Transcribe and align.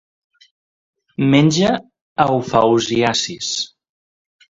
Menja 1.33 1.73
eufausiacis. 2.23 3.51